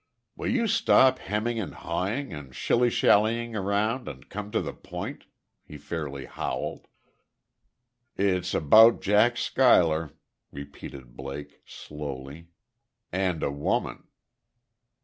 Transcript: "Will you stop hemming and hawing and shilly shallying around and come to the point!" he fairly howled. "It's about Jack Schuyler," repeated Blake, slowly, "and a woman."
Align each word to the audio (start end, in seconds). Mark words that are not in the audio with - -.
"Will 0.35 0.49
you 0.49 0.65
stop 0.65 1.19
hemming 1.19 1.59
and 1.59 1.75
hawing 1.75 2.33
and 2.33 2.55
shilly 2.55 2.89
shallying 2.89 3.55
around 3.55 4.07
and 4.07 4.27
come 4.29 4.49
to 4.49 4.59
the 4.59 4.73
point!" 4.73 5.25
he 5.63 5.77
fairly 5.77 6.25
howled. 6.25 6.87
"It's 8.17 8.55
about 8.55 9.01
Jack 9.01 9.37
Schuyler," 9.37 10.15
repeated 10.51 11.15
Blake, 11.15 11.61
slowly, 11.67 12.47
"and 13.11 13.43
a 13.43 13.51
woman." 13.51 14.07